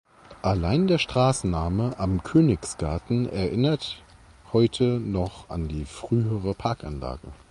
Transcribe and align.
Allein 0.41 0.87
der 0.87 0.97
Straßenname 0.97 1.93
"Am 1.99 2.23
Königsgarten" 2.23 3.29
erinnert 3.29 4.01
heute 4.51 4.99
noch 4.99 5.47
an 5.47 5.67
die 5.67 5.85
frühere 5.85 6.55
Parkanlage. 6.55 7.31